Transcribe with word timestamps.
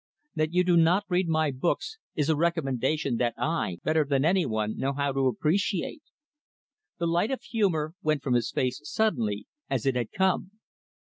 That 0.33 0.51
you 0.51 0.63
do 0.63 0.77
not 0.77 1.05
read 1.09 1.27
my 1.27 1.51
books 1.51 1.99
is 2.15 2.27
a 2.27 2.35
recommendation 2.35 3.17
that 3.17 3.35
I, 3.37 3.77
better 3.83 4.03
than 4.03 4.25
any 4.25 4.47
one, 4.47 4.75
know 4.75 4.93
how 4.93 5.11
to 5.11 5.27
appreciate." 5.27 6.01
The 6.97 7.05
light 7.05 7.29
of 7.29 7.43
humor 7.43 7.93
went 8.01 8.23
from 8.23 8.33
his 8.33 8.49
face, 8.49 8.81
suddenly, 8.83 9.45
as 9.69 9.85
it 9.85 9.95
had 9.95 10.11
come. 10.11 10.53